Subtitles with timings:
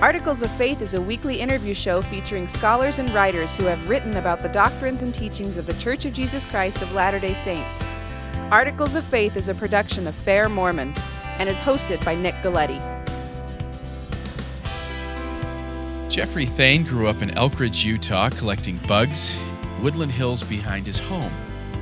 [0.00, 4.16] Articles of Faith is a weekly interview show featuring scholars and writers who have written
[4.16, 7.80] about the doctrines and teachings of the Church of Jesus Christ of Latter day Saints.
[8.52, 10.94] Articles of Faith is a production of Fair Mormon
[11.38, 12.78] and is hosted by Nick Galieti.
[16.08, 19.36] Jeffrey Thayne grew up in Elk Ridge, Utah, collecting bugs,
[19.82, 21.32] woodland hills behind his home.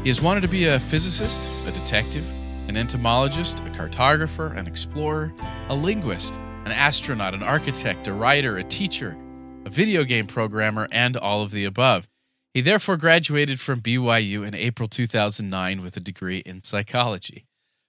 [0.03, 2.25] He has wanted to be a physicist, a detective,
[2.67, 5.35] an entomologist, a cartographer, an explorer,
[5.69, 9.17] a linguist, an astronaut, an architect, a writer, a teacher,
[9.65, 12.09] a video game programmer, and all of the above.
[12.55, 17.45] He therefore graduated from BYU in April 2009 with a degree in psychology,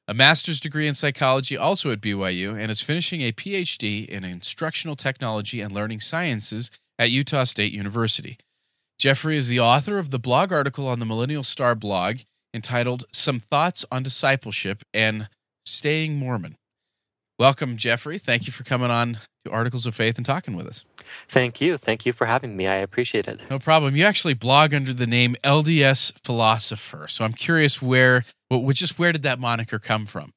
[0.08, 4.96] a master's degree in psychology also at BYU, and is finishing a PhD in instructional
[4.96, 6.70] technology and learning sciences
[7.00, 8.38] at Utah State University.
[9.00, 12.18] Jeffrey is the author of the blog article on the Millennial Star blog
[12.54, 15.30] entitled Some Thoughts on Discipleship and
[15.66, 16.58] Staying Mormon.
[17.40, 18.18] Welcome, Jeffrey.
[18.18, 20.84] Thank you for coming on to Articles of Faith and talking with us.
[21.30, 21.78] Thank you.
[21.78, 22.66] Thank you for having me.
[22.66, 23.42] I appreciate it.
[23.52, 23.96] No problem.
[23.96, 27.08] You actually blog under the name LDS Philosopher.
[27.08, 30.34] So I'm curious where, which just where did that moniker come from?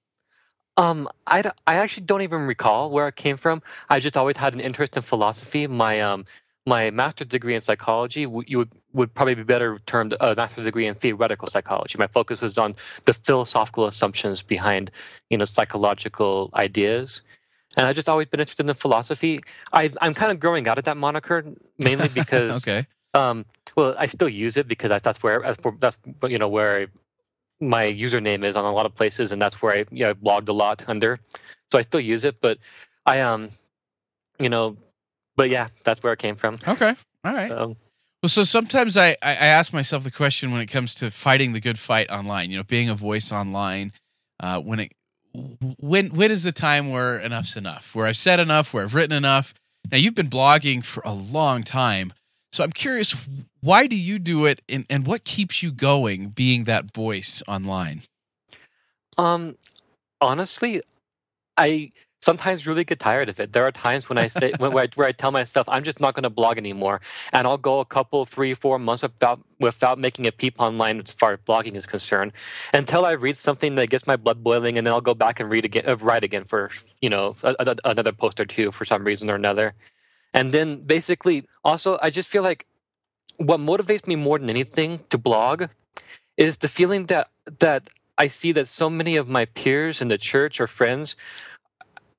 [0.77, 3.63] Um, I, I actually don't even recall where it came from.
[3.89, 5.67] I just always had an interest in philosophy.
[5.67, 6.27] My um,
[6.67, 10.87] my master's degree in psychology you would, would probably be better termed a master's degree
[10.87, 11.97] in theoretical psychology.
[11.99, 12.75] My focus was on
[13.07, 14.91] the philosophical assumptions behind,
[15.31, 17.23] you know, psychological ideas.
[17.77, 19.41] And I've just always been interested in the philosophy.
[19.73, 21.45] I, I'm kind of growing out of that moniker
[21.79, 22.87] mainly because, okay.
[23.15, 25.97] um, well, I still use it because that's where that's
[26.29, 26.89] you know where
[27.61, 30.49] my username is on a lot of places, and that's where I you know, blogged
[30.49, 31.21] a lot under.
[31.71, 32.59] So I still use it, but
[33.07, 33.51] I um,
[34.41, 34.77] you know,
[35.41, 36.59] but yeah, that's where it came from.
[36.69, 36.95] Okay.
[37.25, 37.49] All right.
[37.49, 37.75] So,
[38.23, 41.61] well, so sometimes I, I ask myself the question when it comes to fighting the
[41.61, 43.95] good fight online, you know, being a voice online,
[44.41, 44.93] uh, when it,
[45.79, 49.17] when, when is the time where enough's enough, where I've said enough, where I've written
[49.17, 49.55] enough?
[49.91, 52.13] Now you've been blogging for a long time.
[52.53, 53.17] So I'm curious,
[53.63, 58.03] why do you do it and, and what keeps you going being that voice online?
[59.17, 59.57] Um,
[60.21, 60.83] honestly,
[61.57, 63.53] I, sometimes really get tired of it.
[63.53, 66.01] There are times when I say when, where, I, where I tell myself I'm just
[66.01, 67.01] not going to blog anymore,
[67.33, 71.11] and I'll go a couple, three, four months without without making a peep online as
[71.11, 72.33] far as blogging is concerned,
[72.73, 75.51] until I read something that gets my blood boiling, and then I'll go back and
[75.51, 76.71] read again, uh, write again for
[77.01, 79.75] you know a, a, another post or two for some reason or another,
[80.33, 82.67] and then basically also I just feel like
[83.37, 85.65] what motivates me more than anything to blog
[86.37, 87.89] is the feeling that that
[88.19, 91.17] I see that so many of my peers in the church or friends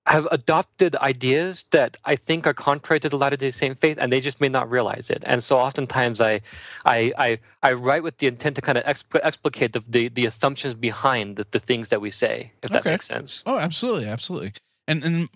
[0.08, 4.12] have adopted ideas that I think are contrary to the Latter Day Saint faith, and
[4.12, 5.24] they just may not realize it.
[5.28, 6.42] And so, oftentimes, I
[6.86, 10.26] I I, I write with the intent to kind of exp- explicate the, the, the
[10.26, 12.92] assumptions behind the, the, things that we say, if that okay.
[12.92, 13.44] makes sense.
[13.46, 14.54] Oh, absolutely, absolutely.
[14.88, 15.30] And and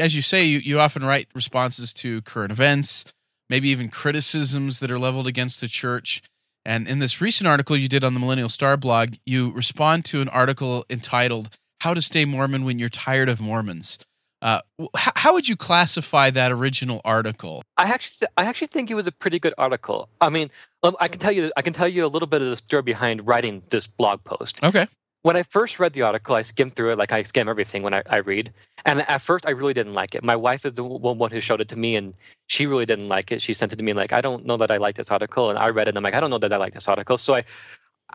[0.00, 3.04] as you say, you, you often write responses to current events,
[3.48, 6.22] maybe even criticisms that are leveled against the church.
[6.64, 10.20] And in this recent article you did on the Millennial Star blog, you respond to
[10.20, 11.48] an article entitled
[11.80, 13.98] how to Stay Mormon When You're Tired of Mormons.
[14.42, 14.60] Uh,
[14.96, 17.62] how, how would you classify that original article?
[17.76, 20.08] I actually, I actually think it was a pretty good article.
[20.20, 20.50] I mean,
[20.82, 22.82] um, I can tell you, I can tell you a little bit of the story
[22.82, 24.62] behind writing this blog post.
[24.62, 24.86] Okay.
[25.22, 27.92] When I first read the article, I skimmed through it like I skim everything when
[27.92, 28.54] I, I read.
[28.86, 30.24] And at first, I really didn't like it.
[30.24, 32.14] My wife is the one who showed it to me, and
[32.46, 33.42] she really didn't like it.
[33.42, 35.50] She sent it to me like, I don't know that I like this article.
[35.50, 37.18] And I read it, and I'm like, I don't know that I like this article.
[37.18, 37.44] So I,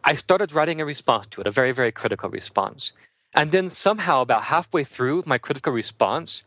[0.04, 2.92] I started writing a response to it, a very, very critical response.
[3.36, 6.44] And then somehow, about halfway through my critical response,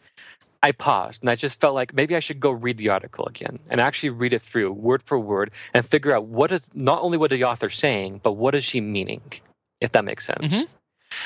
[0.63, 3.61] I paused and I just felt like maybe I should go read the article again
[3.71, 7.17] and actually read it through word for word and figure out what is not only
[7.17, 9.23] what the author's saying, but what is she meaning,
[9.81, 10.57] if that makes sense.
[10.57, 10.65] Mm-hmm.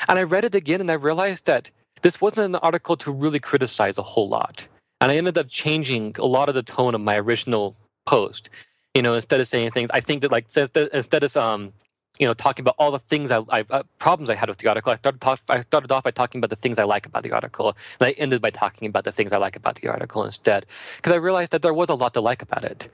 [0.09, 1.71] And I read it again and I realized that
[2.03, 4.67] this wasn't an article to really criticize a whole lot.
[5.01, 7.75] And I ended up changing a lot of the tone of my original
[8.06, 8.51] post.
[8.95, 11.72] You know, instead of saying things, I think that like instead of um,
[12.19, 14.69] you know, talking about all the things I, I uh, problems I had with the
[14.69, 14.93] article.
[14.93, 17.33] I started talk, I started off by talking about the things I like about the
[17.33, 20.66] article, and I ended by talking about the things I like about the article instead,
[20.97, 22.89] because I realized that there was a lot to like about it.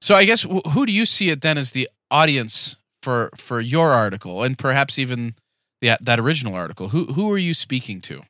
[0.00, 3.90] So I guess who do you see it then as the audience for for your
[3.90, 5.34] article, and perhaps even
[5.80, 6.88] the, that original article?
[6.90, 8.22] Who who are you speaking to?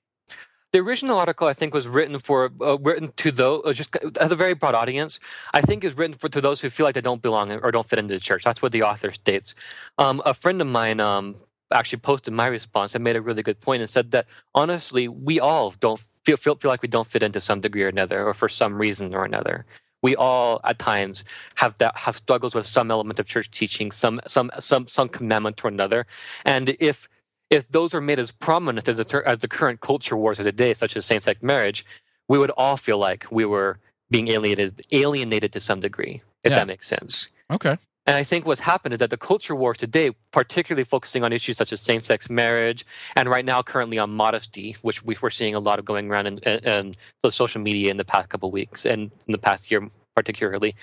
[0.73, 4.31] The original article I think was written for uh, written to those uh, just as
[4.31, 5.19] a very broad audience.
[5.53, 7.89] I think is written for to those who feel like they don't belong or don't
[7.89, 8.45] fit into the church.
[8.45, 9.55] That's what the author states.
[9.99, 11.37] Um, a friend of mine um,
[11.73, 15.41] actually posted my response and made a really good point and said that honestly, we
[15.41, 18.35] all don't feel, feel feel like we don't fit into some degree or another, or
[18.35, 19.67] for some reason or another.
[20.03, 21.25] We all at times
[21.57, 25.63] have that have struggles with some element of church teaching, some some some some commandment
[25.63, 26.07] or another,
[26.45, 27.07] and if
[27.51, 30.73] if those are made as prominent as the, as the current culture wars of today,
[30.75, 31.85] such as same-sex marriage,
[32.29, 33.79] we would all feel like we were
[34.11, 36.59] being alienated alienated to some degree, if Yeah.
[36.61, 37.29] that makes sense.
[37.51, 37.77] Okay.
[38.07, 41.57] And I think what's happened is that the culture war today, particularly focusing on issues
[41.57, 45.61] such as same-sex marriage, and right now currently on modesty, which we are seeing a
[45.61, 48.53] lot of going around in, in, in the social media in the past couple of
[48.53, 50.75] weeks and in the past year particularly,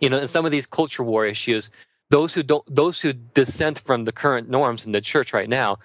[0.00, 1.70] you know, and some of these culture war issues,
[2.10, 5.78] those who don't, those who dissent from the current norms in the church right now,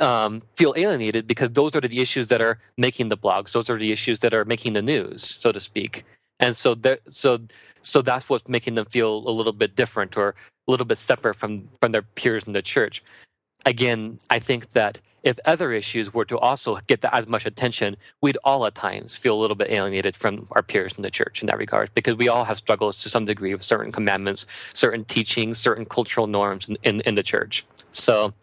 [0.00, 3.52] um, feel alienated because those are the issues that are making the blogs.
[3.52, 6.04] Those are the issues that are making the news, so to speak.
[6.40, 6.76] And so,
[7.08, 7.40] so,
[7.82, 10.34] so that's what's making them feel a little bit different or
[10.66, 13.02] a little bit separate from from their peers in the church.
[13.66, 17.96] Again, I think that if other issues were to also get the, as much attention,
[18.22, 21.42] we'd all at times feel a little bit alienated from our peers in the church
[21.42, 25.04] in that regard, because we all have struggles to some degree with certain commandments, certain
[25.04, 27.66] teachings, certain cultural norms in, in, in the church.
[27.92, 28.34] So,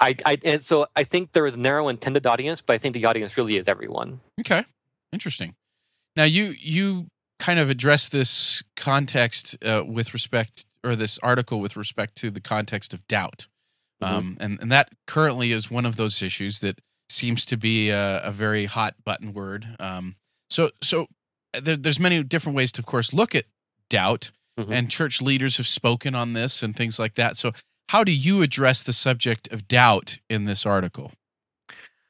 [0.00, 2.94] I, I and so I think there is a narrow intended audience, but I think
[2.94, 4.20] the audience really is everyone.
[4.40, 4.64] Okay.
[5.12, 5.54] Interesting.
[6.16, 7.08] Now you you
[7.38, 12.40] kind of address this context uh, with respect or this article with respect to the
[12.40, 13.46] context of doubt.
[14.02, 14.08] Mhm.
[14.08, 16.78] Um, and, and that currently is one of those issues that
[17.10, 19.76] seems to be a, a very hot button word.
[19.80, 20.16] Um,
[20.50, 21.06] so so
[21.54, 23.44] uh, there, there's many different ways to, of course, look at
[23.90, 24.72] doubt, Mhm.
[24.72, 27.36] and church leaders have spoken on this and things like that.
[27.36, 27.52] So
[27.88, 31.12] how do you address the subject of doubt in this article?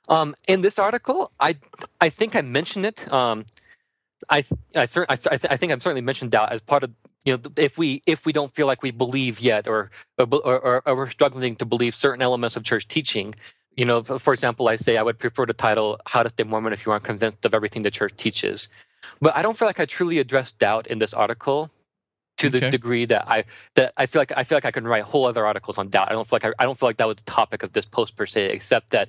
[0.08, 1.56] Um, in this article, I
[2.00, 3.12] I think I mentioned it.
[3.12, 3.46] Um,
[4.28, 4.44] I
[4.74, 6.90] I, cer- I, I th- I think I've certainly mentioned doubt as part of
[7.24, 10.82] you know if we if we don't feel like we believe yet or or, or,
[10.86, 13.34] or, we're struggling to believe certain elements of church teaching.
[13.76, 16.72] You know, for example, I say I would prefer the title "How to Stay Mormon
[16.72, 18.68] If You Aren't Convinced of Everything the Church Teaches,"
[19.20, 21.70] but I don't feel like I truly addressed doubt in this article
[22.38, 22.70] to the Okay.
[22.70, 23.44] degree that I
[23.74, 26.08] that I feel like I feel like I can write whole other articles on doubt.
[26.10, 27.84] I don't feel like I, I don't feel like that was the topic of this
[27.84, 29.08] post per se, except that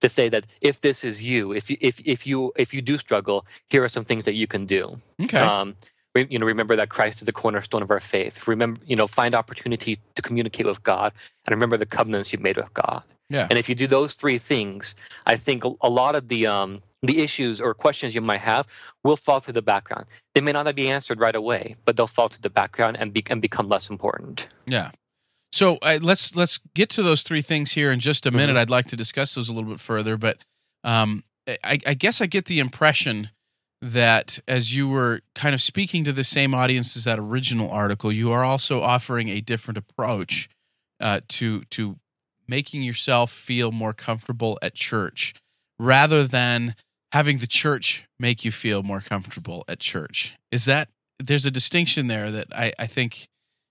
[0.00, 2.98] to say that if this is you, if you if if you if you do
[2.98, 5.00] struggle, here are some things that you can do.
[5.22, 5.38] Okay.
[5.38, 5.74] Um,
[6.14, 8.46] re- you know, remember that Christ is the cornerstone of our faith.
[8.46, 11.12] Remember, you know, find opportunity to communicate with God,
[11.46, 13.02] and remember the covenants you've made with God.
[13.30, 13.46] Yeah.
[13.50, 14.94] And if you do those three things,
[15.26, 18.66] I think a, a lot of the um, the issues or questions you might have
[19.04, 20.06] will fall through the background.
[20.34, 23.22] They may not be answered right away, but they'll fall through the background and, be,
[23.30, 24.48] and become less important.
[24.66, 24.90] Yeah.
[25.52, 28.54] So uh, let's let's get to those three things here in just a minute.
[28.54, 28.58] Mhm.
[28.58, 30.38] I'd like to discuss those a little bit further, but
[30.84, 33.30] um, I, I guess I get the impression
[33.80, 38.12] that as you were kind of speaking to the same audience as that original article,
[38.12, 40.50] you are also offering a different approach
[41.00, 41.96] uh, to to
[42.46, 45.34] making yourself feel more comfortable at church,
[45.78, 46.74] rather than
[47.12, 50.36] having the church make you feel more comfortable at church.
[50.50, 50.88] Is that
[51.18, 53.28] there's a distinction there that I, I think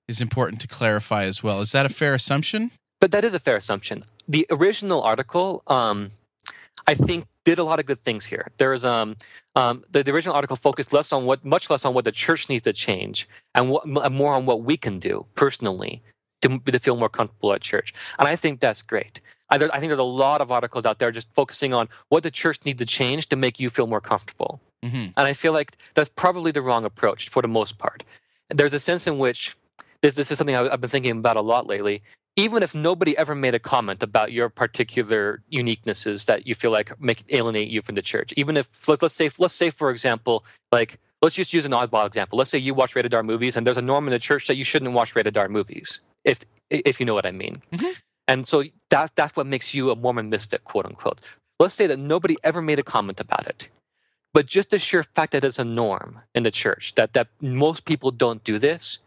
[0.07, 1.61] is important to clarify as well.
[1.61, 2.71] Is that a fair assumption?
[2.99, 4.03] But that is a fair assumption.
[4.27, 6.11] The original article, um,
[6.87, 8.51] I think, did a lot of good things here.
[8.57, 9.15] There's um,
[9.55, 12.49] um, the, the original article focused less on what, much less on what the church
[12.49, 16.01] needs to change, and what, more on what we can do personally
[16.41, 17.93] to, to feel more comfortable at church.
[18.19, 19.21] And I think that's great.
[19.49, 22.31] I, I think there's a lot of articles out there just focusing on what the
[22.31, 24.59] church needs to change to make you feel more comfortable.
[24.83, 24.97] Mm-hmm.
[24.97, 28.03] And I feel like that's probably the wrong approach for the most part.
[28.49, 29.57] There's a sense in which
[30.01, 32.03] this, this is something I- I've been thinking about a lot lately.
[32.35, 36.99] Even if nobody ever made a comment about your particular uniquenesses that you feel like
[37.01, 40.45] make alienate you from the church, even if let, let's say let's say for example,
[40.71, 42.37] like let's just use an oddball example.
[42.37, 44.55] Let's say you watch rated R movies, and there's a norm in the church that
[44.55, 47.55] you shouldn't watch rated R movies, if if you know what I mean.
[47.73, 47.95] Mhm.
[48.27, 51.21] And so that that's what makes you a Mormon misfit, quote unquote.
[51.59, 53.69] Let's say that nobody ever made a comment about it.
[54.33, 57.85] But just the sheer fact that it's a norm in the church that that most
[57.85, 58.99] people don't do this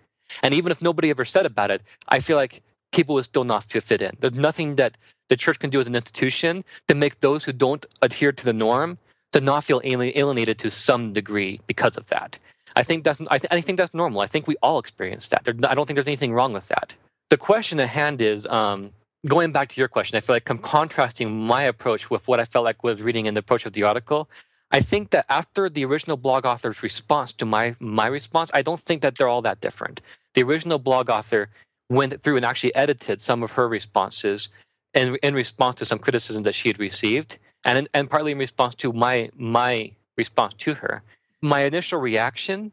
[0.42, 2.62] and even if nobody ever said about it i feel like
[2.92, 4.16] people would still not fit in.
[4.20, 4.96] There's nothing that
[5.28, 8.52] the church can do as an institution to make those who don't adhere to the
[8.52, 8.98] norm
[9.32, 12.38] to not feel alienated to some degree because of that.
[12.76, 14.20] I think that's i, th- I think that's normal.
[14.22, 15.44] I think we all experience that.
[15.44, 16.94] There, i don't think there's anything wrong with that.
[17.30, 18.92] The question at hand is um,
[19.26, 22.44] going back to your question i feel like i'm contrasting my approach with what i
[22.44, 24.28] felt like was reading in the approach of the article
[24.70, 28.80] I think that after the original blog author's response to my my response, I don't
[28.80, 30.00] think that they're all that different.
[30.34, 31.50] The original blog author
[31.88, 34.48] went through and actually edited some of her responses
[34.94, 38.76] in, in response to some criticism that she had received, and and partly in response
[38.76, 41.02] to my my response to her.
[41.42, 42.72] My initial reaction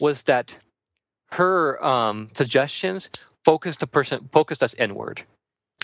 [0.00, 0.58] was that
[1.32, 3.08] her um, suggestions
[3.44, 5.22] focused the person focused us inward.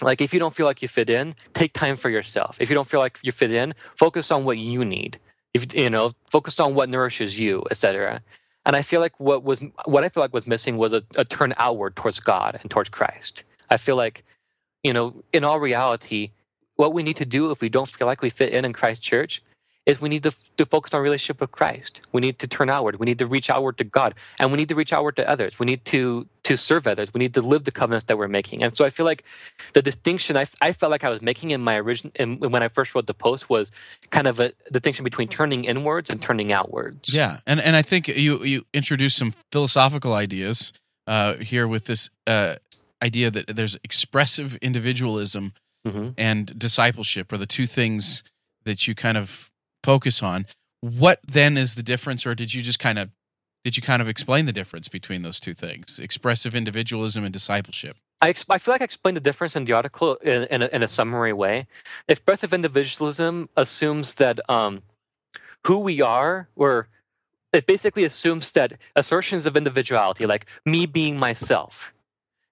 [0.02, 2.56] Like if you don't feel like you fit in, take time for yourself.
[2.60, 5.18] If you don't feel like you fit in, focus on what you need.
[5.54, 8.22] If you know focus on what nourishes you etc
[8.64, 11.24] and i feel like what was what i feel like was missing was a, a
[11.24, 13.44] turn outward towards god and towards christ.
[13.70, 14.24] I feel like
[14.82, 16.30] you know in all reality
[16.76, 19.02] what we need to do if we don't feel like we fit in in christ
[19.02, 19.42] church
[19.84, 22.00] is we need to, to focus on relationship with Christ.
[22.12, 22.96] We need to turn outward.
[22.96, 25.58] We need to reach outward to God, and we need to reach outward to others.
[25.58, 27.14] We need to to serve others.
[27.14, 28.64] We need to live the covenants that we're making.
[28.64, 29.22] And so I feel like
[29.74, 32.12] the distinction I, I felt like I was making in my original
[32.48, 33.70] when I first wrote the post was
[34.10, 37.12] kind of a distinction between turning inwards and turning outwards.
[37.12, 40.72] Yeah, and and I think you you introduced some philosophical ideas
[41.06, 42.56] uh, here with this uh,
[43.02, 45.52] idea that there's expressive individualism
[45.86, 46.10] mm-hmm.
[46.16, 48.22] and discipleship are the two things
[48.64, 49.51] that you kind of
[49.82, 50.46] focus on.
[50.80, 53.10] What then is the difference, or did you just kind of
[53.64, 57.96] did you kind of explain the difference between those two things, expressive individualism and discipleship?
[58.20, 60.82] I, I feel like I explained the difference in the article in, in, a, in
[60.82, 61.66] a summary way.
[62.08, 64.82] Expressive individualism assumes that um,
[65.66, 66.88] who we are, or
[67.52, 71.92] it basically assumes that assertions of individuality, like me being myself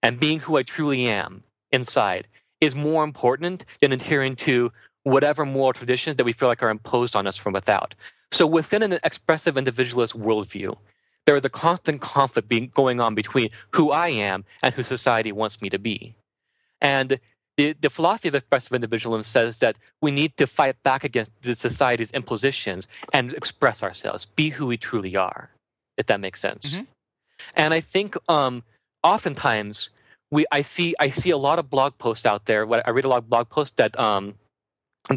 [0.03, 2.29] and being who I truly am inside,
[2.61, 4.73] is more important than adhering to
[5.04, 7.95] whatever moral traditions that we feel like are imposed on us from without.
[8.33, 10.76] So within an expressive individualist worldview,
[11.26, 15.33] there is a constant conflict being going on between who I am and who society
[15.33, 16.14] wants me to be.
[16.80, 17.19] And
[17.57, 21.54] the, the philosophy of expressive individualism says that we need to fight back against the
[21.54, 25.50] society's impositions and express ourselves, be who we truly are,
[25.99, 26.75] if that makes sense.
[26.75, 26.85] Mm-hmm.
[27.54, 28.62] And I think um,
[29.02, 29.90] oftentimes
[30.30, 32.62] we I see I see a lot of blog posts out there.
[32.87, 34.35] I read a lot of blog posts that um,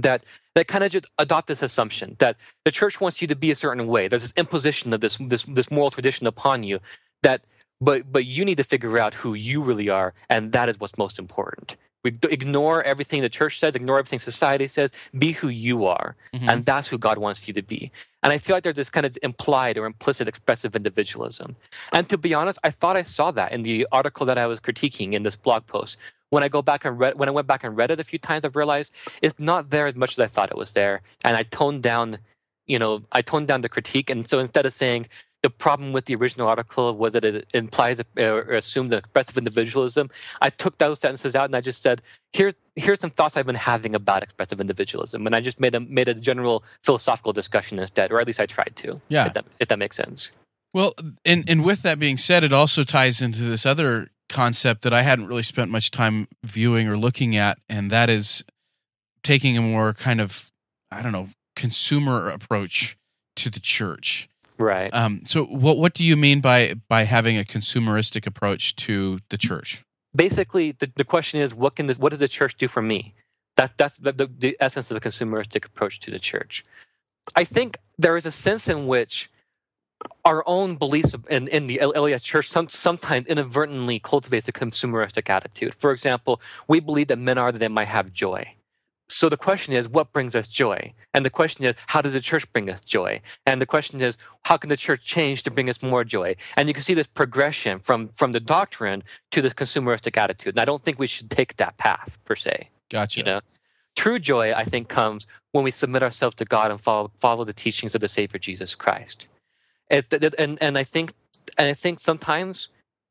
[0.01, 0.23] that
[0.55, 3.55] that kind of just adopt this assumption that the church wants you to be a
[3.55, 4.07] certain way.
[4.07, 6.79] There's this imposition of this this this moral tradition upon you
[7.21, 7.43] that
[7.79, 10.97] but but you need to figure out who you really are, and that is what's
[10.97, 11.75] most important.
[12.03, 14.89] We ignore everything the church says, ignore everything society says.
[15.17, 16.49] Be who you are, mm-hmm.
[16.49, 17.91] and that's who God wants you to be.
[18.21, 21.55] And I feel like there's this kind of implied or implicit expressive individualism.
[21.93, 24.59] And to be honest, I thought I saw that in the article that I was
[24.59, 25.95] critiquing in this blog post,
[26.33, 28.17] when I go back and read when I went back and read it a few
[28.17, 31.37] times, I've realized it's not there as much as I thought it was there, and
[31.37, 32.17] I toned down,
[32.65, 35.07] you know, I toned down the critique, and so instead of saying
[35.43, 40.09] the problem with the original article was that it implies or assumed the expressive individualism.
[40.41, 43.55] I took those sentences out and I just said, "Here's here's some thoughts I've been
[43.73, 48.11] having about expressive individualism," and I just made a made a general philosophical discussion instead,
[48.11, 49.01] or at least I tried to.
[49.09, 50.31] Yeah, if that, if that makes sense.
[50.73, 54.93] Well, and and with that being said, it also ties into this other concept that
[54.93, 58.43] I hadn't really spent much time viewing or looking at, and that is
[59.23, 60.51] taking a more kind of
[60.91, 62.97] I don't know consumer approach
[63.37, 64.27] to the church.
[64.57, 64.93] Right.
[64.93, 69.37] Um, so, what what do you mean by by having a consumeristic approach to the
[69.37, 69.83] church?
[70.15, 73.15] Basically, the, the question is, what can the, what does the church do for me?
[73.55, 76.63] That that's the, the, the essence of the consumeristic approach to the church.
[77.35, 79.29] I think there is a sense in which
[80.25, 85.75] our own beliefs in, in the LDS church some, sometimes inadvertently cultivates a consumeristic attitude.
[85.75, 88.55] For example, we believe that men are that they might have joy.
[89.09, 90.93] So the question is, what brings us joy?
[91.13, 93.21] And the question is, how does the church bring us joy?
[93.45, 96.35] And the question is, how can the church change to bring us more joy?
[96.57, 100.55] And you can see this progression from, from the doctrine to this consumeristic attitude.
[100.55, 102.69] And I don't think we should take that path per se.
[102.89, 103.19] Gotcha.
[103.19, 103.41] You know,
[103.95, 107.53] true joy, I think, comes when we submit ourselves to God and follow, follow the
[107.53, 109.27] teachings of the Savior Jesus Christ.
[109.89, 111.13] It, and and I think
[111.57, 112.69] and I think sometimes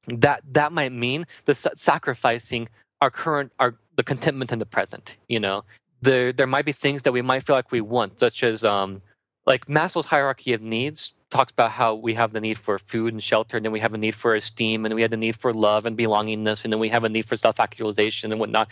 [0.08, 2.68] that that might mean the sacrificing
[3.00, 5.16] our current our the contentment in the present.
[5.28, 5.64] You know,
[6.00, 9.02] there there might be things that we might feel like we want, such as um
[9.46, 13.22] like Maslow's hierarchy of needs talks about how we have the need for food and
[13.22, 15.52] shelter, and then we have a need for esteem, and we have the need for
[15.54, 18.68] love and belongingness, and then we have a need for self-actualization and whatnot.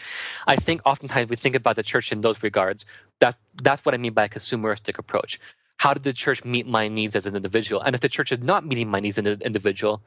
[0.47, 2.85] I think oftentimes we think about the church in those regards.
[3.21, 5.41] That that's what I mean by a consumeristic approach
[5.81, 7.81] how did the church meet my needs as an individual?
[7.81, 10.03] And if the church is not meeting my needs as an individual,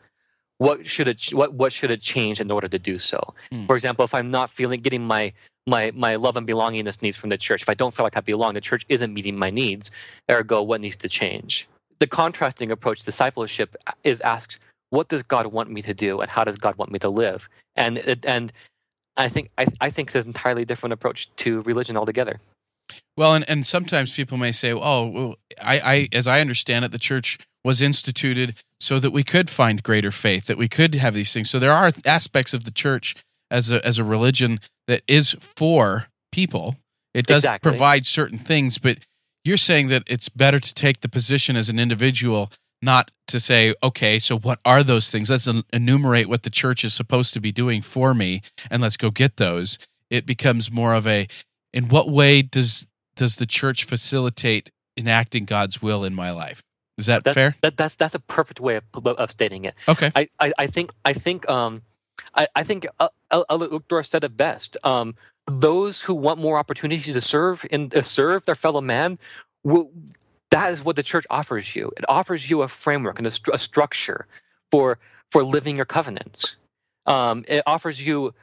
[0.60, 3.34] what should it what what should it change in order to do so?
[3.52, 3.66] Mm.
[3.66, 5.34] For example, if I'm not feeling getting my
[5.66, 8.22] my my love and belongingness needs from the church, if I don't feel like I
[8.22, 9.90] belong, the church isn't meeting my needs.
[10.30, 11.68] Ergo, what needs to change?
[11.98, 14.60] The contrasting approach, discipleship, is asked,
[14.92, 17.50] what does God want me to do, and how does God want me to live?
[17.76, 18.54] And and
[19.18, 22.40] I think I, I think it's an entirely different approach to religion altogether.
[23.18, 26.92] Well, and, and sometimes people may say, "Oh, well, I, I, as I understand it,
[26.92, 31.14] the church was instituted so that we could find greater faith, that we could have
[31.14, 33.16] these things." So there are aspects of the church
[33.52, 36.78] as a as a religion that is for people.
[37.14, 37.72] It does exactly.
[37.72, 38.98] provide certain things, but
[39.46, 43.76] you're saying that it's better to take the position as an individual, not to say,
[43.84, 45.30] "Okay, so what are those things?
[45.30, 49.12] Let's enumerate what the church is supposed to be doing for me, and let's go
[49.12, 49.78] get those."
[50.10, 51.28] It becomes more of a
[51.74, 56.64] in what way does does the church facilitate enacting God's will in my life?
[56.98, 57.56] Is that, that fair?
[57.62, 59.76] That, that's that's a perfect way of, of stating it.
[59.88, 60.12] Okay.
[60.16, 61.82] I, I, I think I think um
[62.36, 62.88] I, I think
[63.32, 64.78] Elder Uchtdorf said it best.
[64.84, 65.16] Um,
[65.48, 69.20] those who want more opportunities to serve and uh, serve their fellow man
[69.64, 69.92] will,
[70.50, 71.92] that is what the church offers you.
[71.98, 74.28] It offers you a framework and a, st- a structure
[74.72, 75.00] for
[75.32, 76.56] for living your covenants.
[77.06, 78.34] Um, it offers you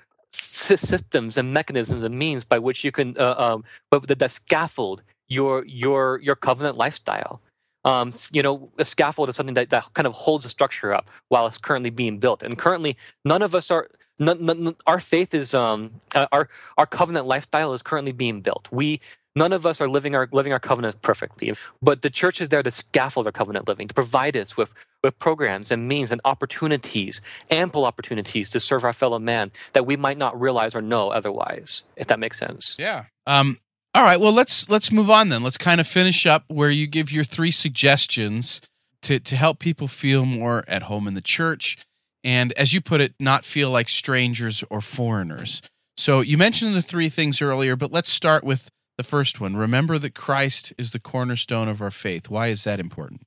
[0.60, 5.64] systems and mechanisms and means by which you can uh, um, that, that scaffold your
[5.66, 7.40] your your covenant lifestyle.
[7.84, 11.08] Um, you know, a scaffold is something that, that kind of holds the structure up
[11.28, 12.42] while it's currently being built.
[12.42, 13.88] And currently, none of us are.
[14.22, 18.68] None, none, our faith is um, uh, our our covenant lifestyle is currently being built.
[18.70, 19.00] We
[19.36, 22.62] none of us are living our living our covenant perfectly, but the church is there
[22.62, 24.72] to scaffold our covenant living, to provide us with
[25.02, 27.20] with programs and means and opportunities,
[27.50, 31.82] ample opportunities to serve our fellow man that we might not realize or know otherwise.
[31.96, 32.76] If that makes sense.
[32.78, 33.04] Yeah.
[33.26, 33.58] Um,
[33.94, 34.20] all right.
[34.20, 35.42] Well, let's let's move on then.
[35.42, 38.60] Let's kind of finish up where you give your three suggestions
[39.02, 41.78] to to help people feel more at home in the church,
[42.22, 45.62] and as you put it, not feel like strangers or foreigners.
[45.96, 49.56] So you mentioned the three things earlier, but let's start with the first one.
[49.56, 52.28] Remember that Christ is the cornerstone of our faith.
[52.28, 53.22] Why is that important?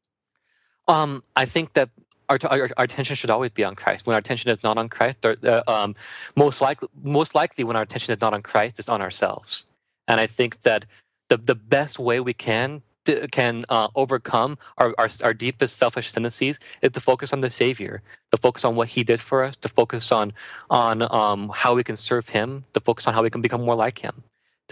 [0.87, 1.89] Um, I think that
[2.29, 4.05] our, our, our, attention should always be on Christ.
[4.05, 5.95] When our attention is not on Christ, uh, um,
[6.35, 9.65] most likely, most likely, when our attention is not on Christ, it's on ourselves.
[10.07, 10.85] And I think that
[11.29, 12.83] the the best way we can
[13.31, 18.01] can uh, overcome our, our, our deepest selfish tendencies is to focus on the Savior,
[18.31, 20.33] to focus on what He did for us, to focus on
[20.69, 23.75] on um, how we can serve Him, to focus on how we can become more
[23.75, 24.23] like Him.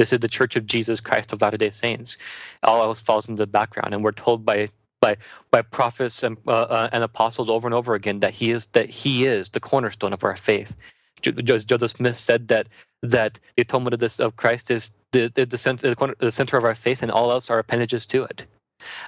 [0.02, 2.18] This is the Church of Jesus Christ of Latter Day Saints.
[2.64, 5.18] All else falls into the background, and we're told by by
[5.52, 8.90] by prophets and uh, uh, and apostles over and over again that He is that
[8.90, 10.76] He is the cornerstone of our faith.
[11.22, 12.66] Joseph Smith said that
[13.04, 16.64] that the atonement of, this, of Christ is the the, the, center, the center of
[16.64, 18.48] our faith, and all else are appendages to it.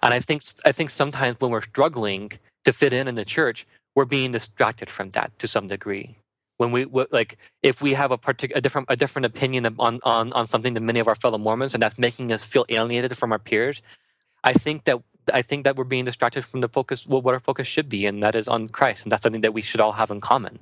[0.04, 2.34] And I think I think sometimes when we're struggling
[2.66, 6.18] to fit in in the church, we're being distracted from that to some degree.
[6.64, 10.34] When we like, if we have a particular a different a different opinion on on
[10.34, 13.32] on something than many of our fellow Mormons, and that's making us feel alienated from
[13.32, 13.82] our peers,
[14.44, 15.02] I think that
[15.34, 18.22] I think that we're being distracted from the focus, what our focus should be, and
[18.24, 20.60] that is on Christ, and that's something that we should all have in common.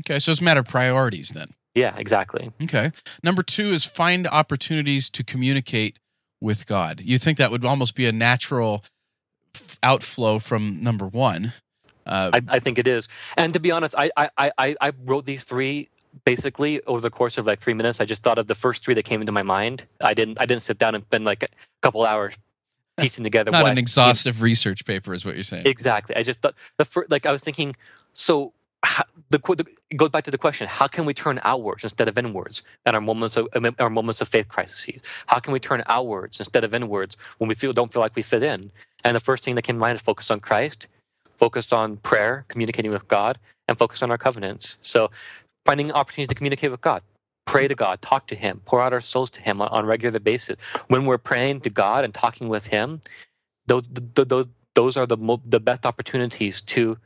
[0.00, 1.48] Okay, so it's a matter of priorities then.
[1.74, 2.52] Yeah, exactly.
[2.62, 2.92] Okay.
[3.22, 5.98] Number two is find opportunities to communicate
[6.40, 7.00] with God.
[7.00, 8.84] You think that would almost be a natural
[9.54, 11.52] f- outflow from number one?
[12.06, 13.08] Uh, I, I, think it is.
[13.36, 15.88] And to be honest, I, I, I, I wrote these three
[16.24, 18.00] basically over the course of like three minutes.
[18.00, 19.86] I just thought of the first three that came into my mind.
[20.02, 21.48] I didn't I didn't sit down and spend like a
[21.82, 22.34] couple hours
[22.96, 23.50] piecing together.
[23.50, 25.66] Not what, an exhaustive you know, research paper, is what you're saying.
[25.66, 26.14] Exactly.
[26.16, 27.74] I just thought the first, like I was thinking.
[28.12, 28.52] So
[28.84, 32.08] how, the, the it goes back to the question: How can we turn outwards instead
[32.08, 35.00] of inwards in our moments of our moments of faith crises?
[35.26, 38.22] How can we turn outwards instead of inwards when we feel don't feel like we
[38.22, 38.70] fit in?
[39.02, 40.88] And the first thing that came to mind is focus on Christ,
[41.44, 44.78] focused on prayer, communicating with God, and focused on our covenants.
[44.80, 45.10] So,
[45.66, 47.02] finding opportunities to communicate with God,
[47.44, 50.18] pray to God, talk to Him, pour out our souls to Him on, a regular
[50.20, 50.56] basis.
[50.88, 53.02] When we're praying to God and talking with Him,
[53.66, 53.86] those
[54.32, 56.96] those those are the the best opportunities to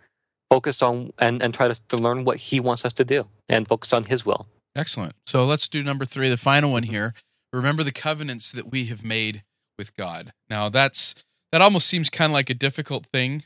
[0.49, 3.67] focus on and, and try to, to learn what he wants us to do and
[3.67, 4.47] focus on his will.
[4.75, 5.15] Excellent.
[5.27, 7.13] So let's do number three, the final one here.
[7.53, 9.43] Remember the covenants that we have made
[9.77, 10.33] with God.
[10.49, 11.17] Now that's
[11.51, 13.43] that almost seems kind of like a difficult thing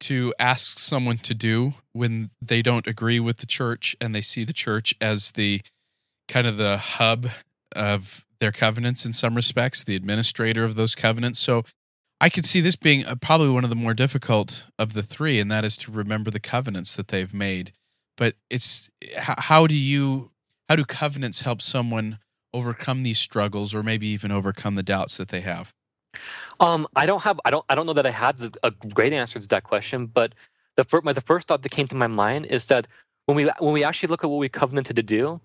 [0.00, 4.44] to ask someone to do when they don't agree with the church and they see
[4.44, 5.60] the church as the
[6.28, 7.28] kind of the hub
[7.74, 11.40] of their covenants in some respects, the administrator of those covenants.
[11.40, 11.64] So
[12.20, 15.40] I could see this being uh, probably one of the more difficult of the three,
[15.40, 17.72] and that is to remember the covenants that they've made.
[18.16, 20.30] But it's how do you
[20.68, 22.18] how do covenants help someone
[22.52, 25.72] overcome these struggles, or maybe even overcome the doubts that they have?
[26.60, 29.38] Um, I don't have I don't I don't know that I had a great answer
[29.40, 30.34] to that question, but
[30.76, 32.86] the first my, the first thought that came to my mind is that
[33.26, 35.40] when we when we actually look at what we covenanted to do,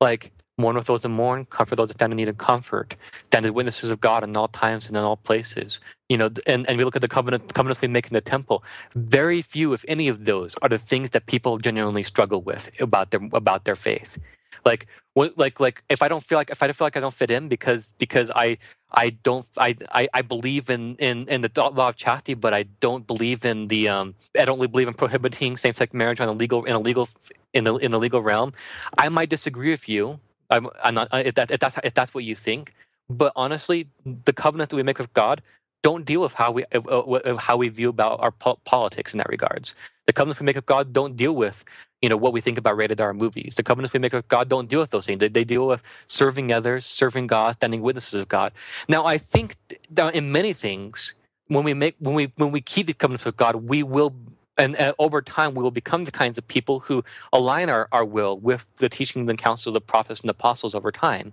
[0.00, 2.94] like mourn with those that mourn, comfort those that stand in need of comfort,
[3.26, 5.80] stand as witnesses of God in all times and in all places.
[6.08, 8.62] You know, and, and we look at the covenant covenants we make in the temple.
[8.94, 13.10] Very few, if any of those, are the things that people genuinely struggle with about
[13.10, 14.18] their about their faith.
[14.64, 17.14] Like like like if I don't feel like if I don't feel like I don't
[17.14, 18.58] fit in because because I
[18.92, 22.64] I don't I, I, I believe in, in, in the law of chastity, but I
[22.80, 26.32] don't believe in the um I don't believe in prohibiting same sex marriage on a
[26.32, 27.08] legal in a legal
[27.52, 28.52] in the in the legal realm.
[28.98, 30.20] I might disagree with you
[30.50, 32.72] I'm, I'm not if that if that's if that's what you think.
[33.08, 35.42] But honestly, the covenant that we make with God
[35.82, 39.28] don't deal with how we uh, how we view about our po- politics in that
[39.28, 39.74] regards.
[40.06, 41.64] The covenants we make with God don't deal with
[42.02, 43.54] you know what we think about rated R movies.
[43.56, 45.20] The covenants we make with God don't deal with those things.
[45.20, 48.52] They, they deal with serving others, serving God, standing witnesses of God.
[48.88, 49.56] Now, I think
[49.90, 51.14] that in many things,
[51.48, 54.14] when we make when we when we keep the covenants with God, we will
[54.58, 58.04] and, and, over time we will become the kinds of people who align our, our
[58.04, 61.32] will with the teachings and counsel of the prophets and apostles over time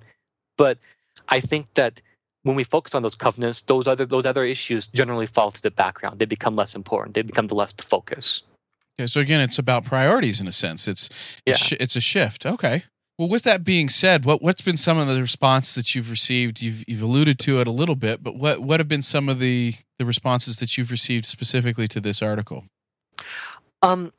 [0.56, 0.78] but
[1.30, 2.02] i think that
[2.48, 5.70] when we focus on those covenants, those other those other issues generally fall to the
[5.70, 6.20] background.
[6.20, 7.14] They become less important.
[7.16, 8.44] They become the less the focus.
[9.00, 10.88] Okay, so again, it's about priorities in a sense.
[10.88, 11.10] It's
[11.46, 11.54] Yeah.
[11.54, 12.46] it's, it's a shift.
[12.46, 12.86] Okay.
[13.20, 16.62] Well, with that being said, what what's been some of the response that you've received?
[16.62, 19.40] You've you've alluded to it a little bit, but what what have been some of
[19.40, 22.64] the the responses that you've received specifically to this article?
[23.82, 24.14] Um,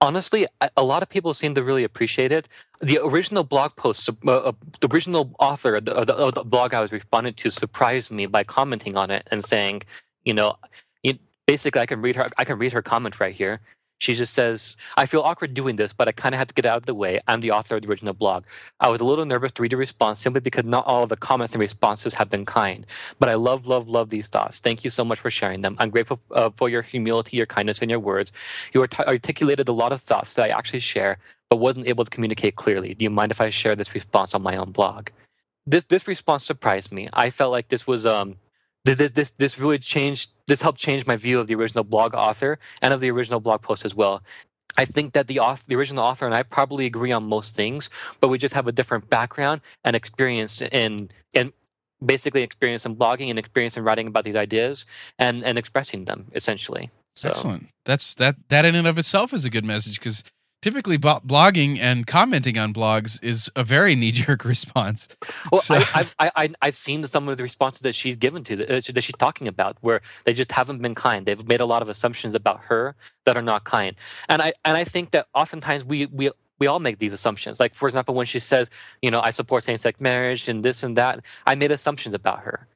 [0.00, 2.48] honestly, a lot of people seem to really appreciate it.
[2.80, 6.80] The original blog post, uh, uh, the original author of the, of the, blog I
[6.80, 9.82] was responding to, surprised me by commenting on it and saying,
[10.24, 10.56] you know,
[11.50, 12.28] basically, I can read her.
[12.38, 13.60] I can read her comment right here.
[14.00, 16.64] She just says, I feel awkward doing this, but I kind of had to get
[16.66, 17.20] out of the way.
[17.28, 18.44] I'm the author of the original blog.
[18.80, 21.18] I was a little nervous to read a response simply because not all of the
[21.18, 22.86] comments and responses have been kind.
[23.18, 24.58] But I love, love, love these thoughts.
[24.58, 25.76] Thank you so much for sharing them.
[25.78, 28.32] I'm grateful uh, for your humility, your kindness, and your words.
[28.72, 31.18] You art- articulated a lot of thoughts that I actually share,
[31.50, 32.94] but wasn't able to communicate clearly.
[32.94, 35.10] Do you mind if I share this response on my own blog?
[35.66, 37.08] This this response surprised me.
[37.12, 38.36] I felt like this was um
[38.86, 42.12] th- th- this this really changed this helped change my view of the original blog
[42.12, 44.22] author and of the original blog post as well.
[44.76, 47.88] I think that the author, the original author and I probably agree on most things,
[48.20, 51.52] but we just have a different background and experience in in
[52.04, 54.84] basically experience in blogging and experience in writing about these ideas
[55.18, 56.90] and and expressing them essentially.
[57.14, 57.68] So Excellent.
[57.84, 60.24] That's that that in and of itself is a good message because
[60.62, 65.08] typically blogging and commenting on blogs is a very knee jerk response.
[65.50, 68.56] Well, So- I, I, I, I've seen some of the responses that she's given to
[68.56, 71.26] the, uh, that she's talking about, where they just haven't been kind.
[71.26, 72.94] They've made a lot of assumptions about her
[73.24, 73.96] that are not kind,
[74.28, 77.58] and I and I think that oftentimes we we we all make these assumptions.
[77.60, 78.68] Like for example, when she says,
[79.02, 82.66] you know, I support same-sex marriage and this and that, I made assumptions about her,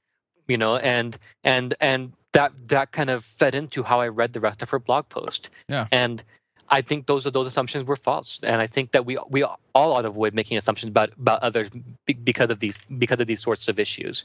[0.49, 4.41] you know, and and and that that kind of fed into how I read the
[4.41, 5.51] rest of her blog post.
[5.69, 5.87] Yeah.
[5.93, 6.23] and.
[6.69, 10.03] I think those those assumptions were false, and I think that we we all ought
[10.03, 11.71] to avoid making assumptions about about others
[12.25, 14.25] because of these because of these sorts of issues.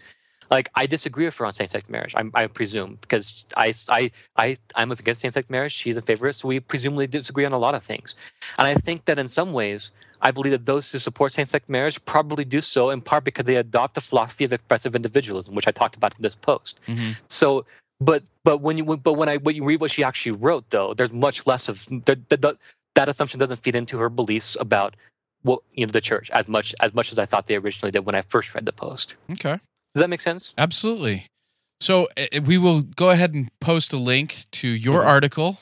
[0.50, 2.14] Like I disagree with her on same-sex marriage.
[2.18, 5.74] I'm, I presume because I I I I'm against same-sex marriage.
[5.74, 8.16] She's in favor, so we presumably disagree on a lot of things.
[8.58, 12.04] And I think that in some ways, I believe that those who support same-sex marriage
[12.06, 15.72] probably do so in part because they adopt the philosophy of expressive individualism, which I
[15.72, 16.80] talked about in this post.
[16.88, 17.18] Mhm.
[17.28, 17.66] So,
[18.00, 20.94] but but when you but when I when you read what she actually wrote, though,
[20.94, 22.58] there's much less of the, the, the,
[22.96, 24.96] that assumption doesn't feed into her beliefs about
[25.42, 28.06] what you know the church as much as much as I thought they originally did
[28.06, 29.16] when I first read the post.
[29.32, 29.60] Okay.
[29.96, 30.54] Does that make sense?
[30.58, 31.26] Absolutely.
[31.82, 35.06] So uh, we will go ahead and post a link to your Mhm.
[35.06, 35.58] article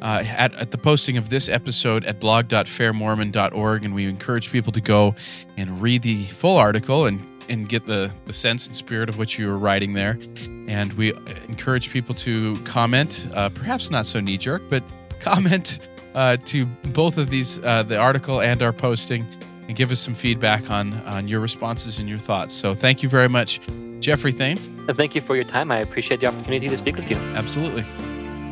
[0.00, 3.84] uh, at, at the posting of this episode at blog.fairmormon.org.
[3.84, 5.14] And we encourage people to go
[5.56, 9.38] and read the full article and, and get the, the sense and spirit of what
[9.38, 10.18] you were writing there.
[10.66, 14.82] And we uh, encourage people to comment, uh, perhaps not so knee jerk, but
[15.20, 15.80] comment
[16.14, 19.24] uh, to both of these, uh, the article and our posting,
[19.68, 22.54] and give us some feedback on, on your responses and your thoughts.
[22.54, 23.60] So thank you very much,
[24.00, 24.56] Jeffrey Thayne.
[24.88, 25.70] Thank you for your time.
[25.70, 27.16] I appreciate the opportunity to speak with you.
[27.34, 27.84] Absolutely.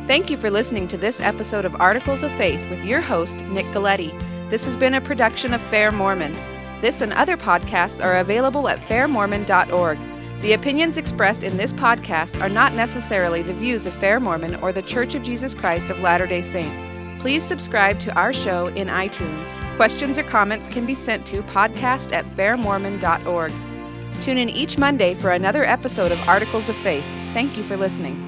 [0.05, 3.65] Thank you for listening to this episode of Articles of Faith with your host, Nick
[3.67, 4.17] Galieti.
[4.49, 6.33] This has been a production of Fair Mormon.
[6.81, 9.99] This and other podcasts are available at fairmormon.org.
[10.41, 14.71] The opinions expressed in this podcast are not necessarily the views of Fair Mormon or
[14.71, 16.91] the Church of Jesus Christ of Latter day Saints.
[17.19, 19.55] Please subscribe to our show in iTunes.
[19.75, 23.51] Questions or comments can be sent to podcast at fairmormon.org.
[24.21, 27.05] Tune in each Monday for another episode of Articles of Faith.
[27.33, 28.26] Thank you for listening.